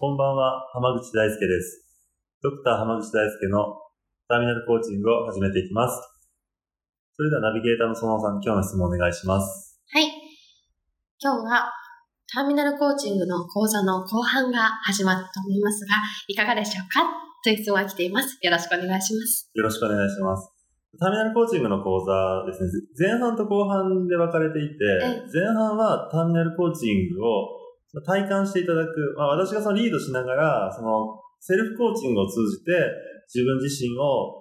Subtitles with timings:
[0.00, 1.84] こんばんは、浜口大輔です。
[2.40, 3.76] ドクター浜口大輔の
[4.32, 6.00] ターミナルコーチングを始めていきます。
[7.12, 9.76] それではナビゲーターの園尾さん、今日の質問お願いします。
[9.92, 10.08] はい
[11.20, 11.68] 今日は
[12.32, 15.92] ターミナルコーチングの講座の後半が始まったと思いますが
[16.28, 17.04] いかがでしょうか？
[17.44, 20.48] という質問が来ていますよろしくお願いしますよろしくお願いします。
[20.98, 27.59] ターミナルコーチングの講座ですね、前半と後半で分かれていてえ、前半はターミナルコーチングを
[28.06, 32.70] 体感していただく、まあ、私がそのリードしながら、そのセルフコーチングを通じて
[33.32, 34.40] 自分自身を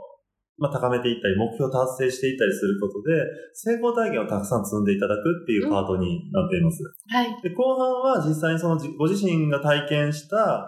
[0.59, 3.15] まあ、高めていったり、目標達成していったりすることで、
[3.53, 6.83] 成功体験をたくさん積んでいただくっていうパートになっています。
[7.07, 7.41] はい。
[7.41, 10.67] で、後半は実際にそのじご自身が体験した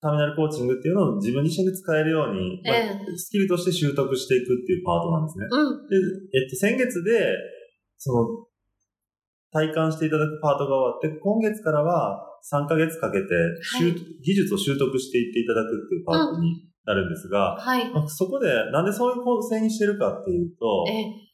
[0.00, 5.46] ターミナルコーチングっていうのを自分自身で使えるように、まあえスキルとして習得していくっていうパートなんですね。
[5.50, 5.88] うん。
[5.88, 5.96] で、
[6.38, 7.34] えっと、先月で、
[7.98, 8.46] その、
[9.52, 13.26] 体感していただくパートが終わって、今月からは3ヶ月かけて、
[13.78, 21.30] 習技術を習得していっていただくっていうパートになるんですが、はいまあそこでなんでそういう構成にしてるかっていうと、え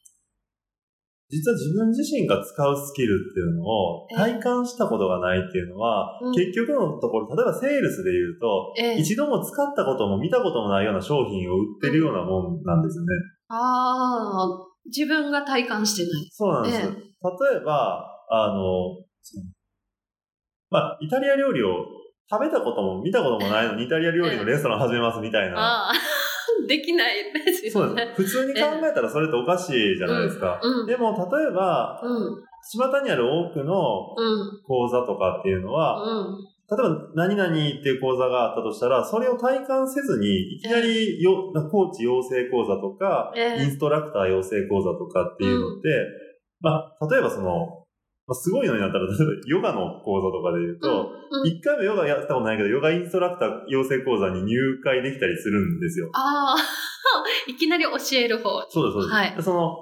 [1.29, 13.07] 実は自分自身が使うスキルっていうのをえ体感したことがないっていうのは、うん結局のところ、例えばセールスで言うと、ええ一度も使ったことも見たこともないような商品を売ってるようなもんなんですよね。
[13.49, 16.77] ああ自分が体感してないそうなんです。
[16.79, 18.97] ええ例えば、あの、
[20.69, 21.85] まあ、イタリア料理を
[22.29, 25.91] 食べたことも見たこともないのに、イタリア料理のレストラン始めますみたいな。
[26.67, 27.15] できない。
[27.33, 28.21] ですそうです。
[28.21, 30.59] 普通に考えたらそれっておかしいじゃないですか。
[30.61, 30.85] うんうん。
[30.85, 32.43] でも、例えば、うん。
[32.69, 34.61] 巷にある多くのうん。
[34.63, 36.37] 講座とかっていうのは、うん。
[36.69, 43.63] 例えば何々っていう講座があったとしたら、それを体感せずに、いきなりよ、コーチ養成講座とか、ええ。
[43.63, 45.87] インストラクター養成講座とかっていうのって、
[46.59, 47.86] まあ、例えばその、
[48.27, 56.09] まあ、すごいのになったら、例えばヨガの講座とかで言うと、うん一、回もヨガやったことないけど、ヨガインストラクター養成講座に入会できたりするんですよ。
[56.13, 56.57] ああ
[57.49, 58.65] いきなり教える方。
[58.69, 59.13] そうです、そうです。
[59.13, 59.35] はい。
[59.35, 59.77] でその、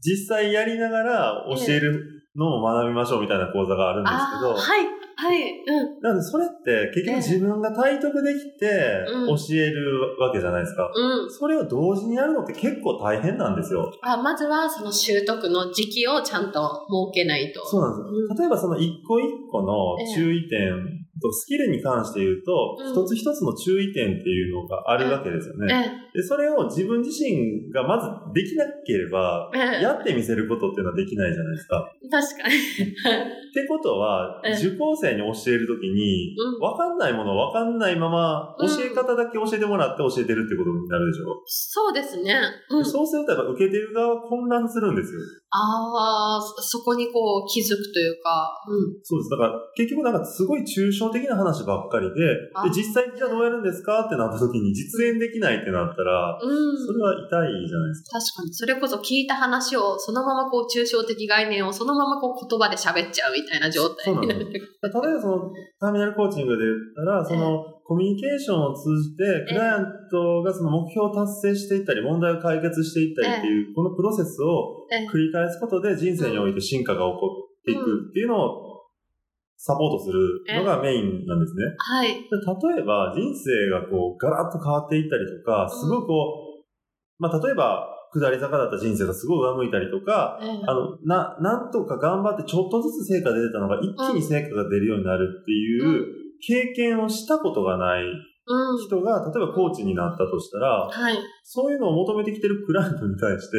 [0.00, 10.88] 実際やりながら教えるのを学びましょうみたいな講座があるんですけど、ああはいはいうんなので、それって結局自分が体得できてうん教えるわけじゃないですか。
[10.94, 13.92] うんそれを同時にやるのって結構大変なんですよ。
[14.02, 18.36] あまずはその習得の時期をちゃんと設けないとそうなんですよ。
[18.38, 20.97] 例えばその一個一個の注意点と
[21.32, 22.92] スキルに関して言うと、うん。
[22.92, 26.10] 一つ一つの注意点っていうのがあるわけですよね。
[26.14, 29.82] えで、それを自分自身がまずできなければ、ええ。
[29.82, 31.90] やってみせることっていうのはできないじゃないですか。
[32.10, 32.54] 確かに。
[32.54, 32.58] っ
[33.54, 34.52] てことは、ええ。
[34.66, 36.60] 受講生に教えるときに、うん。
[36.60, 41.42] わかんないものわかんないまま、うん教え方だけ教えてもらって教えてるってことになるでしょ？
[41.46, 42.34] そうですね。
[42.70, 42.84] うん。
[42.84, 45.20] そうするとやっぱ受けてる側は混乱するんですよ。
[45.50, 48.52] ああそこにこう気づくというか。
[48.68, 49.00] うん。
[49.02, 49.30] そうです。
[49.30, 52.14] だから結局なんかすごい抽象的な話ばっかりで、
[52.54, 58.18] あで、実際じゃあどうやるんですかってなった時に実演できないってなったら、うんそれは痛いじゃないですか。
[58.18, 58.54] 確かに。
[58.54, 64.50] それこそ聞いた話を、そのままこう、抽象的概念をそのままこう、言葉で喋っちゃうみたいな状態になる。
[64.50, 64.60] 例え
[64.90, 78.67] ばそのターミナルコーチングで言ったら、そのコミュニケーションを通じて、クライアントがその目標を達成していったり、問題を解決していったりっていう、このプロセスをええ繰り返すことで人生において進化が起こっていくっていうのを
[79.58, 80.22] サポートする
[80.56, 81.64] のがメインなんですね。
[81.78, 82.14] はい。
[82.14, 86.64] で例えば人生がこうガラッと変わっていったりとか、すごいこう、
[87.18, 96.06] まあ例えば下り坂だった人生がすごい上向いたりとか、ええあの、な、なんとか頑張ってちょっとずつ成果出てたのが一気に成果が出るようになるっていう
[96.40, 98.14] 経験をしたことがないうん。
[98.78, 101.18] 人が、例えばコーチになったとしたら、はい。
[101.44, 103.56] そういうのを求めてきてるクライアントに対して、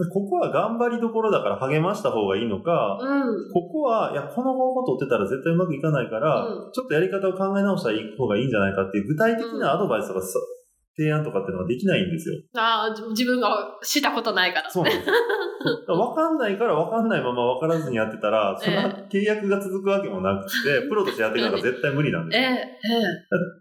[0.00, 3.28] うここは頑張りどころだから励ました方がいいのか、ん。
[3.28, 3.52] うん。
[3.52, 10.38] ここは、いや、この方法取ってたら絶対うまくいかないから、うんちょっとやり方を考え直した方がいいんじゃないかっていう具体的なアドバイスとかさ、
[10.96, 12.36] 提案とかっていうのができないんですよ。
[12.54, 14.70] ああ、じ自分がしたことないから。
[14.70, 15.14] そうなんですよ。
[15.88, 23.08] わかんないからわかんないままわからずにやってたら、そんな契約が続くわけもなくて、 プロとしてやっていくのが絶対無理なんですええよ。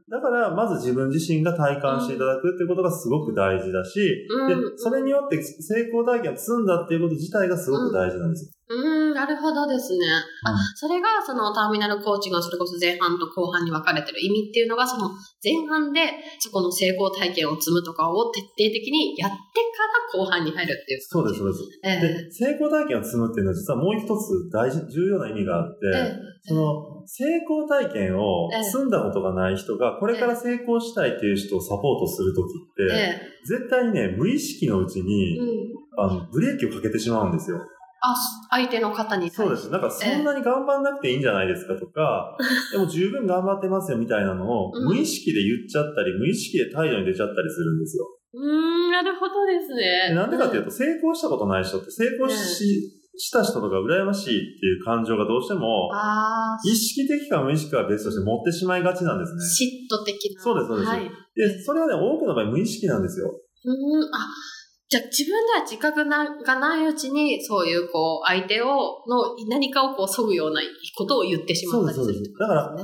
[0.10, 8.52] だから、まず自分自身が体感していただくっていうことがすごく大事だし、うんで、それによって成功体験を積んだっていうこと自体がすごく大事なんですよ。
[8.52, 8.81] ええうん。
[9.24, 10.06] ん、なるほどですね。
[10.44, 15.10] あ、それがそのターミナルコーチがそれこそ前半と後半に分かれてる意味っていうのが、その
[15.44, 16.02] 前半で
[16.40, 21.02] そこの成功体験を積むとかを徹底的にやってから後半に入るっていう。
[21.02, 21.64] そうです、そうです。
[21.84, 35.48] ええで、成功体験を積むっていうのは実はもう一つ大事、重要な意味があって、えその成功体験を積んだことがない人がこれから成功したいっていう人をサポートするときって、ええ絶対にね、無意識のうちに、うん。
[35.98, 37.60] あの、ブレーキをかけてしまうんですよ。
[38.02, 38.16] あ、
[38.50, 39.30] 相手の方に。
[39.30, 39.70] そうです。
[39.70, 42.36] なんかそんなに頑張んなくていいんじゃないですかとか、
[42.72, 48.08] でも十分頑張ってますよみたいなのをうん無意識で言っちゃったり、無意識で態度に出ちゃったりするんですよ。
[48.34, 50.10] うーん、なるほどですね。
[50.10, 55.92] でなんでかっていうと、成功したことない人って成功し,、した人とか羨ましいっていう感情がどうしても、
[56.66, 59.68] 意識的か無意識かは別として持ってしまいがちなんですね。
[59.68, 60.42] 嫉妬的な。
[60.42, 61.06] そうですそうですはい。
[61.06, 63.30] うで、それはね、多くの場合無意識なんですよ。
[63.66, 64.28] ーん、あ、
[64.92, 68.68] じゃあ自分では自覚ながないうちに、そういうこう、相手を、
[69.08, 70.60] の何かをこう、削ぐような
[70.98, 72.76] ことを言ってしまったりするそうですそうですだから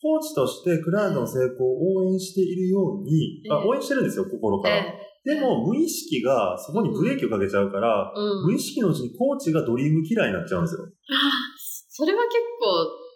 [0.00, 4.76] コーチとしてクライアントの成功を応援しているように、あええ応援してるんですよ、心から。
[4.76, 4.94] え
[5.24, 8.46] でも、無意識がそこにブレーキをかけちゃうから、えうん。
[8.46, 10.86] 無意識のうちにコーチがドリームキラーになっちゃうんですよ。
[11.90, 13.09] それは結構、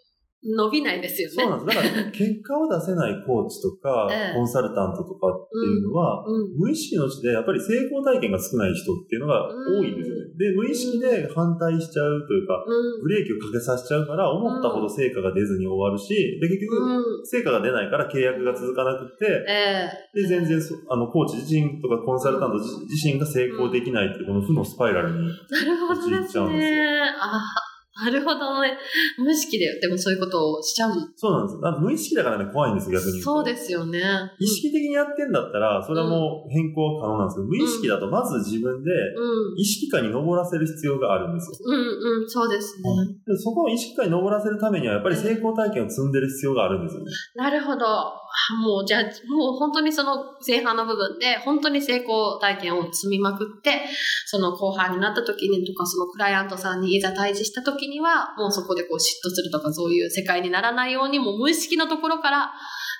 [0.44, 1.34] 伸びないですよね。
[1.34, 1.76] そうなんです。
[1.76, 6.58] だから、結果を出せないコーチとか、 ええコンサルタントとかっていうのは、うん。
[6.58, 10.24] 無意識のうちでやっぱり成功体験が少ない人っていうのが多いんですよね。
[10.36, 13.02] で、無意識で反対しちゃうというか、うん。
[13.02, 17.26] ブレーキをかけさせちゃうから、思ったほど成果が出ずに終わるし、で、結局、うん。
[17.26, 25.26] 成果が出ないから契約が続かなくて、ええで、全然そ、あの、コーチ自身とかコンサルタント自自身が成功できないっていう、この負のスパイラルに。
[25.26, 27.00] なるほどです陥っちゃうんですね。
[27.20, 28.76] あなるほどね。
[29.18, 31.58] 無意識で、でもそういうことをしちゃうそうなんです。
[31.80, 33.22] 無意識だからね、怖いんですよ、逆に。
[33.22, 34.00] そうですよね。
[34.40, 39.60] 意識的にやってんだったら、それはもう変更可能なんですけど、無意識だとまず自分でうん。
[39.60, 41.58] 意識下に登らせる必要があるんですよ。
[41.64, 42.90] うんうん、そうですね。
[43.26, 47.12] でそこを意識下に登らせるためには、やっぱり成功体験を積んでる必要があるんですよね。
[47.36, 47.86] なるほど。
[47.86, 53.82] あもう、じゃあ、もう本当にその前半の部分で、本当に成功体験を積みまくって、
[54.26, 62.52] その後半になった時にとか、そのクライアントさんにいざ対峙した時には、もうそこでこう嫉妬するとか、そういう世界にならないように、もう無意識のところから、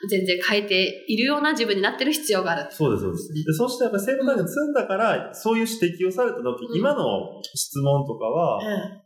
[0.08, 2.66] 全然変えているような自分になってる必要がある。
[2.70, 3.32] そうです、そうです。
[3.32, 6.78] で、そしてやっぱり成功体験を積んだから、そういう指摘をされた時、うん。
[6.78, 8.60] 今の質問とかは、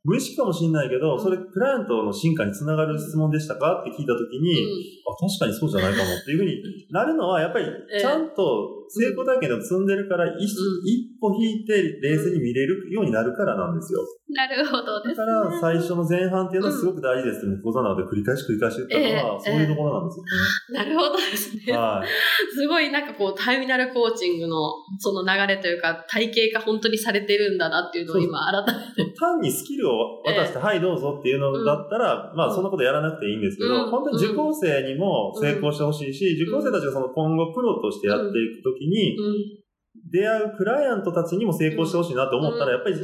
[0.05, 4.67] 無意識かもしれないけど、それクライアントの進化につながる質問でしたかって聞いた時に、
[5.07, 10.49] あ、確かにそうじゃないかもっていうふうになるのは、やっぱりええちゃんと成功体験を積んでるから、一
[10.85, 14.01] 一歩引いて冷静に見れるようになるからなんですよ。
[14.31, 15.27] なるほどです、ね。
[15.27, 17.47] だから最初の前半っていうのはすごく大事です。
[17.47, 21.77] って、講座なので繰り返し繰り返し言ったのは、ええそういうところなんですなるほどですね。
[21.77, 22.09] はい。
[22.55, 24.57] すごいなんかこう、ターミナルコーチングの
[24.99, 29.15] その流れというか、体系が本当にされてるんだなっていうのを今改めて。
[29.15, 39.69] 単にスキルを渡して、はい、どうぞっていうのだったら、まあ、そんなことやらなくていいんですけど、うん本当に受講生にも成功してほしいし、受講生たちがその今後プロとしてやっていくときに、うん。
[40.11, 43.03] 出会うクライアントたちにも成功してほしいなと思ったら、やっぱりうん。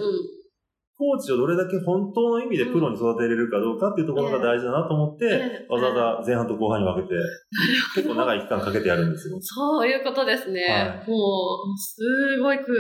[0.97, 7.15] コーチをどれだけ本当の意味でプロに育てれるかどうかっていうところが大事だなと思って、ええわざわざ前半と後半に分けて、
[7.97, 9.37] 結構長い期間かけてやるんですよ。
[9.41, 10.63] そういうことですね。
[10.63, 11.17] はいも
[11.75, 11.99] う、す
[12.41, 12.79] ごく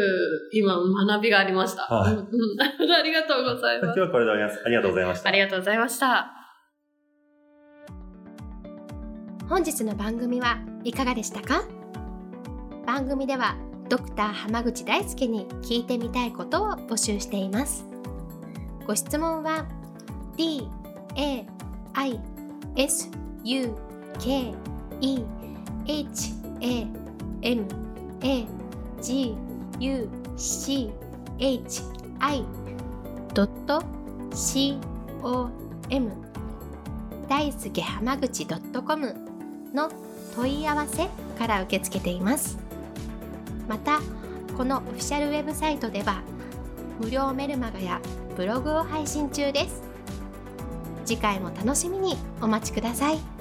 [0.52, 0.76] 今
[1.08, 1.82] 学びがありました。
[1.82, 2.12] はい
[2.94, 3.84] ありがとうございます。
[3.86, 4.62] 今日はこれで終わります。
[4.64, 5.32] ありがとうございましたあ。
[5.32, 6.30] りがとうございました。
[9.48, 11.62] 本日の番組はいかがでしたか？
[12.86, 13.56] 番組では
[13.88, 17.86] ドクター濱口大輔に聞いてみたいことを募集しています
[18.86, 19.64] ご質問は
[20.36, 20.68] d
[21.16, 21.46] a
[21.94, 22.20] i
[22.76, 23.08] s
[23.42, 23.74] u
[24.18, 24.52] k
[25.00, 25.24] e
[25.86, 26.86] h a
[27.42, 27.66] m
[28.20, 28.46] a
[29.00, 29.34] g
[29.80, 30.90] u c
[31.38, 31.82] h
[32.20, 32.44] i
[34.34, 34.78] c
[35.22, 35.50] o
[35.88, 36.10] m
[37.28, 39.14] 大輔濱口 .com
[39.72, 39.90] の
[40.36, 42.58] 問い合わせから受け付けています。
[43.66, 44.00] また
[44.56, 46.22] このオフィシャルウェブサイトでは
[47.00, 48.00] 無料メルマガや
[48.36, 49.82] ブログを配信中です。
[51.04, 53.33] 次回も楽しみにお待ちください。